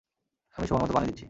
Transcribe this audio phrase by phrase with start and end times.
[0.55, 1.19] আমি সময়মতো পানি দিচ্ছি।